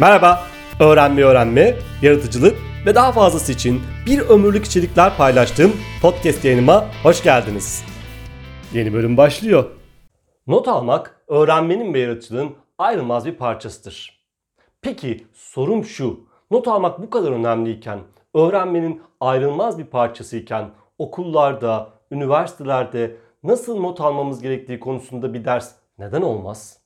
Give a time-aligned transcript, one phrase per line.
[0.00, 0.42] Merhaba,
[0.80, 2.56] öğrenme öğrenme, yaratıcılık
[2.86, 5.72] ve daha fazlası için bir ömürlük içerikler paylaştığım
[6.02, 7.84] podcast yayınıma hoş geldiniz.
[8.72, 9.64] Yeni bölüm başlıyor.
[10.46, 14.26] Not almak, öğrenmenin ve yaratıcılığın ayrılmaz bir parçasıdır.
[14.82, 16.20] Peki sorum şu,
[16.50, 17.98] not almak bu kadar önemliyken,
[18.34, 26.81] öğrenmenin ayrılmaz bir parçasıyken okullarda, üniversitelerde nasıl not almamız gerektiği konusunda bir ders neden olmaz?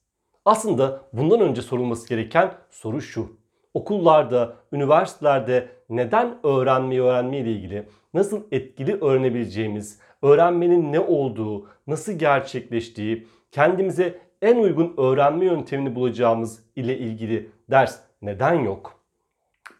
[0.46, 3.36] Aslında bundan önce sorulması gereken soru şu.
[3.74, 13.26] Okullarda, üniversitelerde neden öğrenmeyi öğrenme ile ilgili, nasıl etkili öğrenebileceğimiz, öğrenmenin ne olduğu, nasıl gerçekleştiği,
[13.50, 19.00] kendimize en uygun öğrenme yöntemini bulacağımız ile ilgili ders neden yok?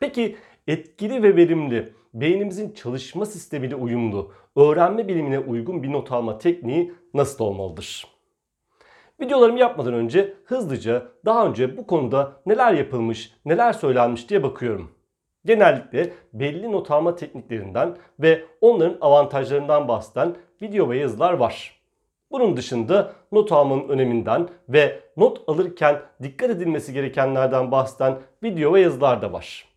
[0.01, 0.37] Peki
[0.67, 7.45] etkili ve verimli, beynimizin çalışma sistemiyle uyumlu, öğrenme bilimine uygun bir not alma tekniği nasıl
[7.45, 8.16] olmalıdır?
[9.21, 14.91] Videolarımı yapmadan önce hızlıca daha önce bu konuda neler yapılmış, neler söylenmiş diye bakıyorum.
[15.45, 21.81] Genellikle belli not alma tekniklerinden ve onların avantajlarından bahseden video ve yazılar var.
[22.31, 29.23] Bunun dışında not almanın öneminden ve not alırken dikkat edilmesi gerekenlerden bahseden video ve yazılar
[29.23, 29.69] da var.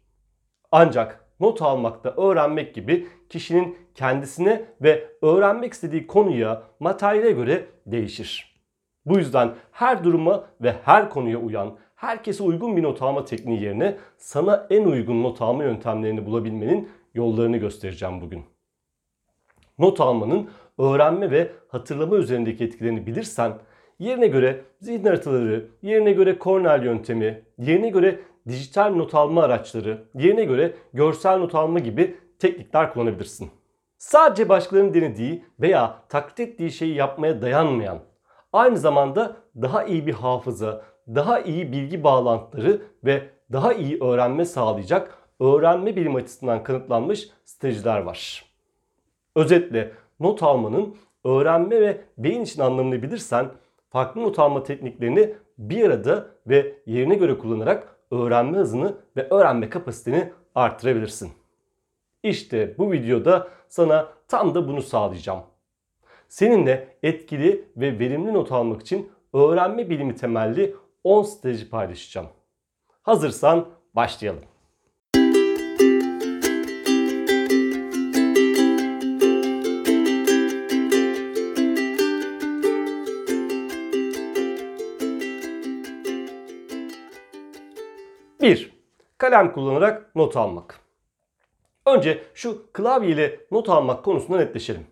[0.71, 8.48] Ancak not almakta öğrenmek gibi kişinin kendisine ve öğrenmek istediği konuya, materyale göre değişir.
[9.05, 13.97] Bu yüzden her duruma ve her konuya uyan, herkese uygun bir not alma tekniği yerine
[14.17, 18.45] sana en uygun not alma yöntemlerini bulabilmenin yollarını göstereceğim bugün.
[19.77, 23.53] Not almanın öğrenme ve hatırlama üzerindeki etkilerini bilirsen
[23.99, 30.43] yerine göre zihin haritaları, yerine göre Cornell yöntemi, yerine göre dijital not alma araçları, yerine
[30.43, 33.51] göre görsel not alma gibi teknikler kullanabilirsin.
[33.97, 37.99] Sadece başkalarının denediği veya taklit ettiği şeyi yapmaya dayanmayan,
[38.53, 45.17] aynı zamanda daha iyi bir hafıza, daha iyi bilgi bağlantıları ve daha iyi öğrenme sağlayacak
[45.39, 48.45] öğrenme bilim açısından kanıtlanmış stratejiler var.
[49.35, 53.51] Özetle not almanın öğrenme ve beyin için anlamını bilirsen
[53.89, 60.33] farklı not alma tekniklerini bir arada ve yerine göre kullanarak öğrenme hızını ve öğrenme kapasiteni
[60.55, 61.31] arttırabilirsin.
[62.23, 65.41] İşte bu videoda sana tam da bunu sağlayacağım.
[66.29, 72.27] Seninle etkili ve verimli not almak için öğrenme bilimi temelli 10 strateji paylaşacağım.
[73.01, 74.43] Hazırsan başlayalım.
[88.41, 88.73] Bir,
[89.17, 90.79] kalem kullanarak not almak.
[91.85, 94.87] Önce şu klavye ile not almak konusunda netleşelim.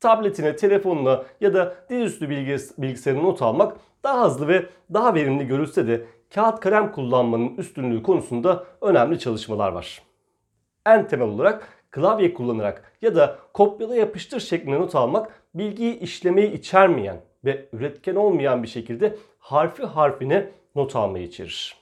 [0.00, 2.30] Tabletine, telefonuna ya da dizüstü
[2.78, 8.64] bilgisayarına not almak daha hızlı ve daha verimli görülse de kağıt kalem kullanmanın üstünlüğü konusunda
[8.80, 10.02] önemli çalışmalar var.
[10.86, 17.20] En temel olarak klavye kullanarak ya da kopyala yapıştır şeklinde not almak bilgiyi işlemeyi içermeyen
[17.44, 21.76] ve üretken olmayan bir şekilde harfi harfine not almayı içerir.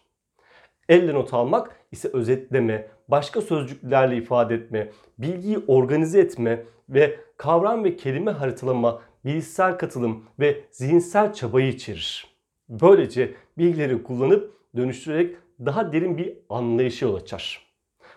[0.89, 7.97] Elle not almak ise özetleme, başka sözcüklerle ifade etme, bilgiyi organize etme ve kavram ve
[7.97, 12.27] kelime haritalama, bilişsel katılım ve zihinsel çabayı içerir.
[12.69, 17.67] Böylece bilgileri kullanıp dönüştürerek daha derin bir anlayışa yol açar.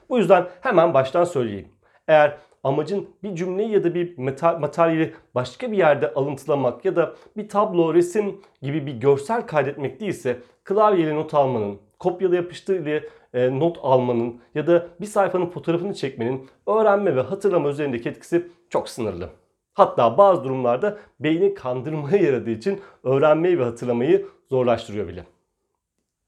[0.09, 1.67] Bu yüzden hemen baştan söyleyeyim.
[2.07, 4.17] Eğer amacın bir cümleyi ya da bir
[4.59, 10.39] materyali başka bir yerde alıntılamak ya da bir tablo, resim gibi bir görsel kaydetmek değilse
[10.63, 16.47] klavyeyle not almanın, kopyala yapıştır ile e, not almanın ya da bir sayfanın fotoğrafını çekmenin
[16.67, 19.29] öğrenme ve hatırlama üzerindeki etkisi çok sınırlı.
[19.73, 25.23] Hatta bazı durumlarda beyni kandırmaya yaradığı için öğrenmeyi ve hatırlamayı zorlaştırıyor bile.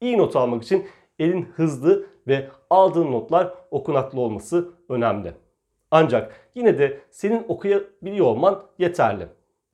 [0.02, 0.88] İyi not almak için
[1.20, 5.34] elin hızlı ve aldığın notlar okunaklı olması önemli.
[5.92, 9.28] Ancak yine de senin okuyabiliyor olman yeterli.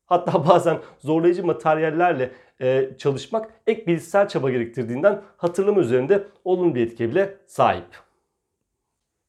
[0.06, 2.32] Hatta bazen zorlayıcı materyallerle
[2.62, 7.86] e, çalışmak ek bilişsel çaba gerektirdiğinden hatırlama üzerinde olumlu bir etki bile sahip.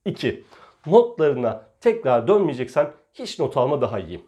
[0.05, 0.45] 2.
[0.87, 4.25] Notlarına tekrar dönmeyeceksen hiç not alma daha iyi.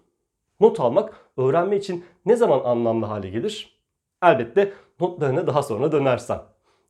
[0.61, 3.79] Not almak öğrenme için ne zaman anlamlı hale gelir?
[4.23, 6.41] Elbette notlarına daha sonra dönersen.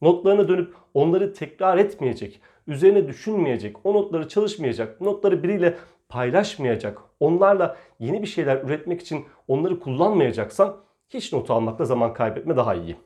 [0.03, 5.77] Notlarına dönüp onları tekrar etmeyecek, üzerine düşünmeyecek, o notları çalışmayacak, notları biriyle
[6.09, 10.77] paylaşmayacak, onlarla yeni bir şeyler üretmek için onları kullanmayacaksan
[11.09, 12.97] hiç not almakla zaman kaybetme daha iyi.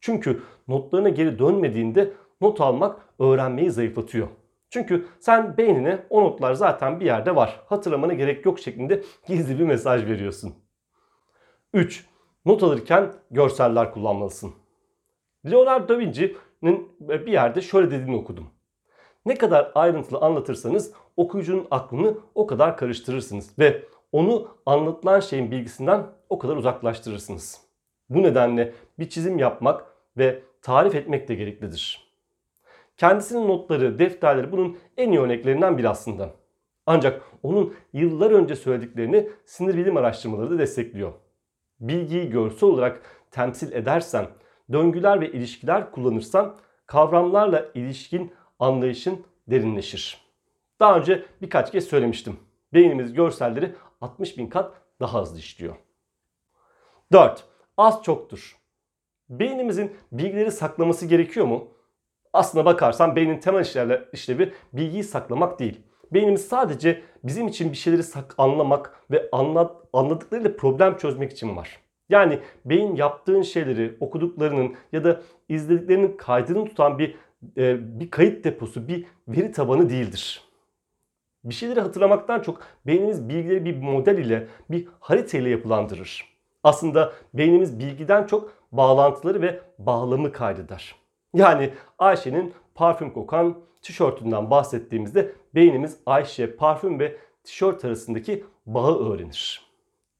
[0.00, 4.28] Çünkü notlarına geri dönmediğinde not almak öğrenmeyi zayıflatıyor.
[4.70, 7.60] Çünkü sen beynine o notlar zaten bir yerde var.
[7.66, 10.54] Hatırlamana gerek yok şeklinde gizli bir mesaj veriyorsun.
[11.72, 12.06] 3.
[12.44, 14.54] Not alırken görseller kullanmalısın.
[15.50, 18.50] Leonardo da Vinci Bey'nin bir yerde şöyle dediğini okudum.
[19.26, 26.38] Ne kadar ayrıntılı anlatırsanız okuyucunun aklını o kadar karıştırırsınız ve onu anlatılan şeyin bilgisinden o
[26.38, 27.60] kadar uzaklaştırırsınız.
[28.10, 29.84] Bu nedenle bir çizim yapmak
[30.16, 32.08] ve tarif etmek de gereklidir.
[32.96, 36.30] Kendisinin notları, defterleri bunun en iyi örneklerinden biri aslında.
[36.86, 41.12] Ancak onun yıllar önce söylediklerini sinir bilim araştırmaları da destekliyor.
[41.80, 44.26] Bilgiyi görsel olarak temsil edersen,
[44.72, 46.56] döngüler ve ilişkiler kullanırsan
[46.86, 50.18] kavramlarla ilişkin anlayışın derinleşir.
[50.80, 52.36] Daha önce birkaç kez söylemiştim.
[52.74, 55.76] Beynimiz görselleri 60 bin kat daha hızlı işliyor.
[57.12, 57.44] 4.
[57.76, 58.58] Az çoktur.
[59.28, 61.68] Beynimizin bilgileri saklaması gerekiyor mu?
[62.32, 63.64] Aslına bakarsan beynin temel
[64.12, 65.80] işlevi bilgiyi saklamak değil.
[66.12, 71.78] Beynimiz sadece bizim için bir şeyleri sak anlamak ve anlat, anladıklarıyla problem çözmek için var.
[72.08, 77.16] Yani beyin yaptığın şeyleri, okuduklarının ya da izlediklerinin kaydını tutan bir
[77.56, 80.47] e, bir kayıt deposu, bir veri tabanı değildir.
[81.44, 86.24] Bir şeyleri hatırlamaktan çok beynimiz bilgileri bir model ile, bir harita ile yapılandırır.
[86.64, 90.94] Aslında beynimiz bilgiden çok bağlantıları ve bağlamı kaydeder.
[91.34, 99.62] Yani Ayşe'nin parfüm kokan tişörtünden bahsettiğimizde beynimiz Ayşe, parfüm ve tişört arasındaki bağı öğrenir.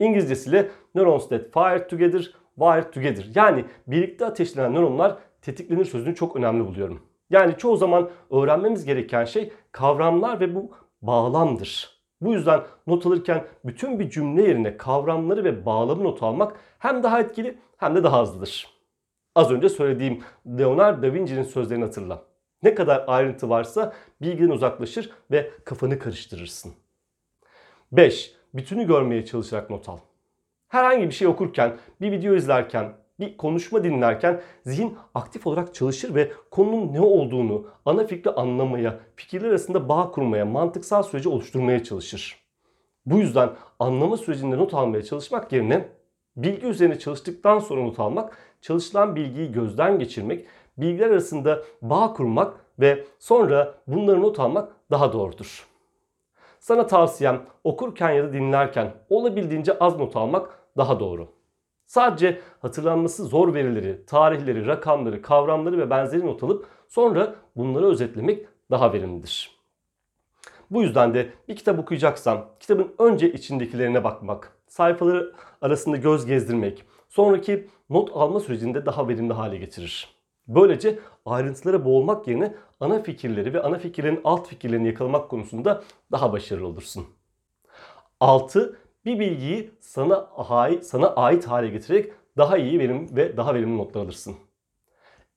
[0.00, 3.26] İngilizcesiyle neurons that fire together, wire together.
[3.34, 7.02] Yani birlikte ateşlenen nöronlar tetiklenir sözünü çok önemli buluyorum.
[7.30, 10.70] Yani çoğu zaman öğrenmemiz gereken şey kavramlar ve bu
[11.02, 11.98] bağlamdır.
[12.20, 17.20] Bu yüzden not alırken bütün bir cümle yerine kavramları ve bağlamı not almak hem daha
[17.20, 18.68] etkili hem de daha hızlıdır.
[19.34, 22.22] Az önce söylediğim Leonardo da Vinci'nin sözlerini hatırla.
[22.62, 26.72] Ne kadar ayrıntı varsa bilgiden uzaklaşır ve kafanı karıştırırsın.
[27.92, 28.34] 5.
[28.54, 29.98] Bütünü görmeye çalışarak not al.
[30.68, 36.32] Herhangi bir şey okurken, bir video izlerken, bir konuşma dinlerken zihin aktif olarak çalışır ve
[36.50, 42.36] konunun ne olduğunu, ana fikri anlamaya, fikirler arasında bağ kurmaya, mantıksal süreci oluşturmaya çalışır.
[43.06, 45.88] Bu yüzden anlama sürecinde not almaya çalışmak yerine
[46.36, 50.46] bilgi üzerine çalıştıktan sonra not almak, çalışılan bilgiyi gözden geçirmek,
[50.78, 55.66] bilgiler arasında bağ kurmak ve sonra bunları not almak daha doğrudur.
[56.60, 61.37] Sana tavsiyem okurken ya da dinlerken olabildiğince az not almak daha doğru.
[61.88, 68.92] Sadece hatırlanması zor verileri, tarihleri, rakamları, kavramları ve benzeri not alıp sonra bunları özetlemek daha
[68.92, 69.58] verimlidir.
[70.70, 75.32] Bu yüzden de bir kitap okuyacaksan kitabın önce içindekilerine bakmak, sayfaları
[75.62, 80.08] arasında göz gezdirmek, sonraki not alma sürecinde daha verimli hale getirir.
[80.48, 85.82] Böylece ayrıntılara boğulmak yerine ana fikirleri ve ana fikirlerin alt fikirlerini yakalamak konusunda
[86.12, 87.06] daha başarılı olursun.
[88.20, 93.78] 6 bir bilgiyi sana ait, sana ait hale getirerek daha iyi verim ve daha verimli
[93.78, 94.36] notlar alırsın.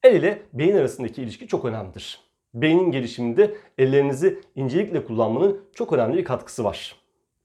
[0.03, 2.19] El ile beyin arasındaki ilişki çok önemlidir.
[2.53, 6.95] Beynin gelişiminde ellerinizi incelikle kullanmanın çok önemli bir katkısı var.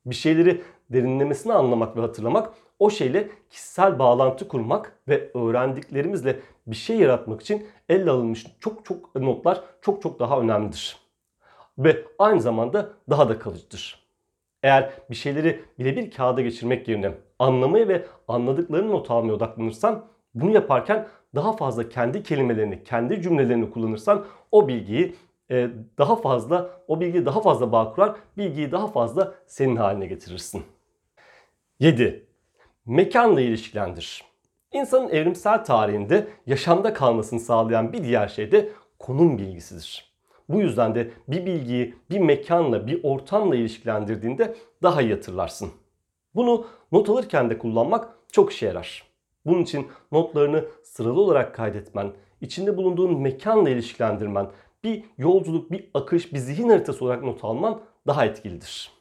[0.06, 6.96] Bir şeyleri derinlemesine anlamak ve hatırlamak, o şeyle kişisel bağlantı kurmak ve öğrendiklerimizle bir şey
[6.96, 10.96] yaratmak için elle alınmış çok çok notlar çok çok daha önemlidir.
[11.78, 14.05] Ve aynı zamanda daha da kalıcıdır.
[14.66, 20.04] Eğer bir şeyleri birebir kağıda geçirmek yerine anlamaya ve anladıklarını not almaya odaklanırsan
[20.34, 25.14] bunu yaparken daha fazla kendi kelimelerini, kendi cümlelerini kullanırsan o bilgiyi
[25.50, 25.68] e,
[25.98, 30.62] daha fazla, o bilgiyi daha fazla bağ kurar, bilgiyi daha fazla senin haline getirirsin.
[31.80, 32.26] 7.
[32.86, 34.24] Mekanla ilişkilendir.
[34.72, 38.68] İnsanın evrimsel tarihinde yaşamda kalmasını sağlayan bir diğer şey de
[38.98, 40.15] konum bilgisidir.
[40.48, 45.70] Bu yüzden de bir bilgiyi bir mekanla, bir ortamla ilişkilendirdiğinde daha iyi hatırlarsın.
[46.34, 49.04] Bunu not alırken de kullanmak çok işe yarar.
[49.46, 54.50] Bunun için notlarını sıralı olarak kaydetmen, içinde bulunduğun mekanla ilişkilendirmen,
[54.84, 58.92] bir yolculuk, bir akış, bir zihin haritası olarak not alman daha etkilidir.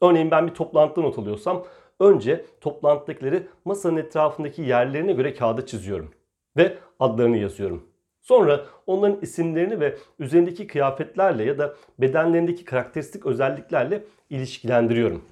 [0.00, 1.64] Örneğin ben bir toplantıda not alıyorsam
[2.00, 6.10] önce toplantıdakileri masanın etrafındaki yerlerine göre kağıda çiziyorum
[6.56, 7.89] ve adlarını yazıyorum.
[8.20, 15.24] Sonra onların isimlerini ve üzerindeki kıyafetlerle ya da bedenlerindeki karakteristik özelliklerle ilişkilendiriyorum.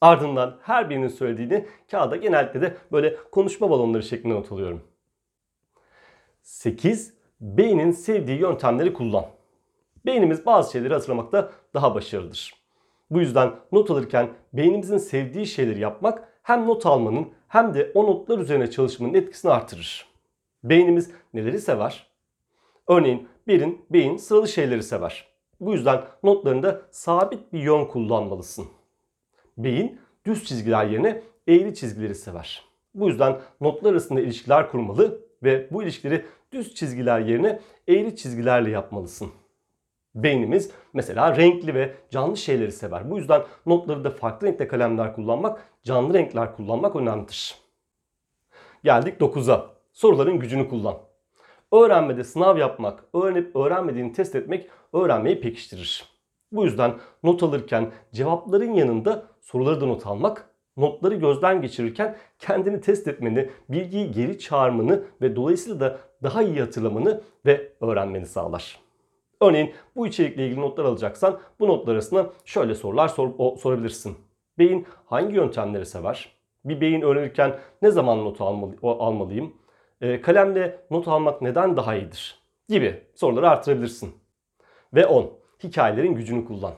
[0.00, 4.82] Ardından her birinin söylediğini kağıda genellikle de böyle konuşma balonları şeklinde not alıyorum.
[6.42, 7.14] 8.
[7.40, 9.26] Beynin sevdiği yöntemleri kullan.
[10.06, 12.54] Beynimiz bazı şeyleri hatırlamakta daha başarılıdır.
[13.10, 18.38] Bu yüzden not alırken beynimizin sevdiği şeyleri yapmak hem not almanın hem de o notlar
[18.38, 20.06] üzerine çalışmanın etkisini artırır.
[20.64, 22.11] Beynimiz neleri sever?
[22.88, 25.28] Örneğin birin beyin sıralı şeyleri sever.
[25.60, 28.66] Bu yüzden notlarında sabit bir yön kullanmalısın.
[29.58, 32.64] Beyin düz çizgiler yerine eğri çizgileri sever.
[32.94, 39.30] Bu yüzden notlar arasında ilişkiler kurmalı Ve bu ilişkileri düz çizgiler yerine eğri çizgilerle yapmalısın.
[40.14, 43.10] Beynimiz mesela renkli ve canlı şeyleri sever.
[43.10, 47.54] Bu yüzden notları da farklı renkte kalemler kullanmak, canlı renkler kullanmak önemlidir.
[48.84, 49.70] Geldik 9'a.
[49.92, 50.98] Soruların gücünü kullan.
[51.72, 56.04] Öğrenmede sınav yapmak, öğrenip öğrenmediğini test etmek öğrenmeyi pekiştirir.
[56.52, 63.08] Bu yüzden not alırken cevapların yanında soruları da not almak, notları gözden geçirirken kendini test
[63.08, 68.78] etmeni, bilgiyi geri çağırmanı ve dolayısıyla da daha iyi hatırlamanı ve öğrenmeni sağlar.
[69.40, 74.16] Örneğin bu içerikle ilgili notlar alacaksan bu notlar arasında şöyle sorular sor, o, sorabilirsin.
[74.58, 76.32] Beyin hangi yöntemleri sever?
[76.64, 79.61] Bir beyin öğrenirken ne zaman not almalı, almalıyım?
[80.02, 82.38] E, kalemle not almak neden daha iyidir?
[82.68, 84.14] Gibi soruları artırabilirsin.
[84.94, 85.30] Ve 10.
[85.64, 86.72] Hikayelerin gücünü kullan.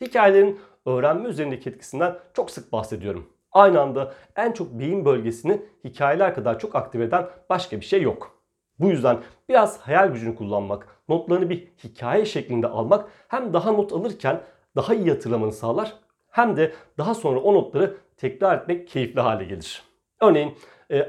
[0.00, 3.28] Hikayelerin öğrenme üzerindeki etkisinden çok sık bahsediyorum.
[3.52, 8.38] Aynı anda en çok beyin bölgesini hikayeler kadar çok aktive eden başka bir şey yok.
[8.78, 14.40] Bu yüzden biraz hayal gücünü kullanmak, notlarını bir hikaye şeklinde almak hem daha not alırken
[14.76, 15.94] daha iyi hatırlamanı sağlar
[16.28, 19.82] hem de daha sonra o notları tekrar etmek keyifli hale gelir.
[20.20, 20.54] Örneğin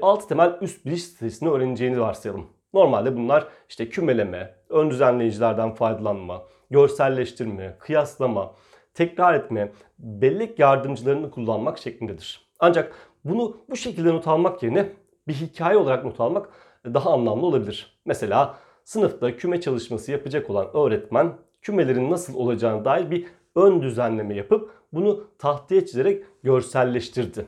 [0.01, 2.45] 6 temel üst biliş stresini öğreneceğini varsayalım.
[2.73, 8.55] Normalde bunlar işte kümeleme, ön düzenleyicilerden faydalanma, görselleştirme, kıyaslama,
[8.93, 12.49] tekrar etme, bellek yardımcılarını kullanmak şeklindedir.
[12.59, 14.89] Ancak bunu bu şekilde not almak yerine
[15.27, 16.49] bir hikaye olarak not almak
[16.85, 18.01] daha anlamlı olabilir.
[18.05, 23.25] Mesela sınıfta küme çalışması yapacak olan öğretmen kümelerin nasıl olacağına dair bir
[23.55, 27.45] ön düzenleme yapıp bunu tahtaya çizerek görselleştirdi.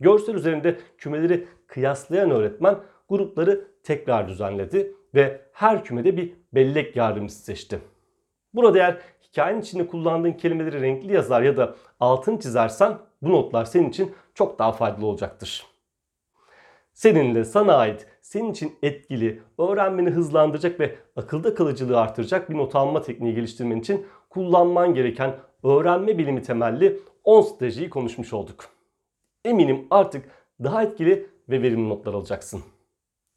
[0.00, 7.80] Görsel üzerinde kümeleri kıyaslayan öğretmen grupları tekrar düzenledi ve her kümede bir bellek yardımcısı seçti.
[8.54, 13.88] Burada eğer hikayenin içinde kullandığın kelimeleri renkli yazar ya da altını çizersen bu notlar senin
[13.88, 15.66] için çok daha faydalı olacaktır.
[16.92, 23.02] Seninle sana ait, senin için etkili, öğrenmeni hızlandıracak ve akılda kalıcılığı artıracak bir not alma
[23.02, 28.64] tekniği geliştirmen için kullanman gereken öğrenme bilimi temelli 10 stratejiyi konuşmuş olduk.
[29.44, 30.24] Eminim artık
[30.64, 32.62] daha etkili ve verimli notlar alacaksın.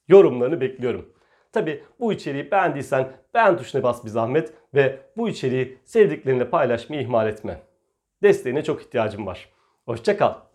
[0.08, 1.14] Yorumlarını bekliyorum.
[1.52, 7.28] Tabi bu içeriği beğendiysen beğen tuşuna bas bir zahmet ve bu içeriği sevdiklerinle paylaşmayı ihmal
[7.28, 7.62] etme.
[8.24, 9.50] Desteğine çok ihtiyacım var.
[9.86, 10.49] Hoşçakal.